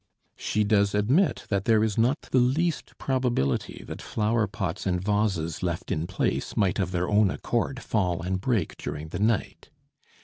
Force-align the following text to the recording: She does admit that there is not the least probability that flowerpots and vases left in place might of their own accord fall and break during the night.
She 0.35 0.63
does 0.63 0.95
admit 0.95 1.45
that 1.49 1.65
there 1.65 1.83
is 1.83 1.95
not 1.95 2.19
the 2.31 2.39
least 2.39 2.97
probability 2.97 3.83
that 3.87 4.01
flowerpots 4.01 4.87
and 4.87 4.99
vases 4.99 5.61
left 5.61 5.91
in 5.91 6.07
place 6.07 6.57
might 6.57 6.79
of 6.79 6.89
their 6.89 7.07
own 7.07 7.29
accord 7.29 7.83
fall 7.83 8.23
and 8.23 8.41
break 8.41 8.77
during 8.77 9.09
the 9.09 9.19
night. 9.19 9.69